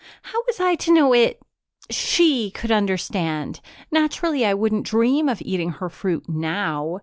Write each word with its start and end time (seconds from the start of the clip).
How 0.23 0.41
was 0.47 0.59
I 0.59 0.73
to 0.73 0.91
know 0.91 1.13
it 1.13 1.39
she 1.91 2.49
could 2.49 2.71
understand? 2.71 3.61
Naturally 3.91 4.43
I 4.43 4.55
wouldn't 4.55 4.87
dream 4.87 5.29
of 5.29 5.43
eating 5.43 5.73
her 5.73 5.89
fruit 5.89 6.27
now. 6.27 6.97